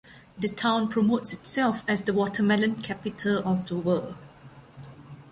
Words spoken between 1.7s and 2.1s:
as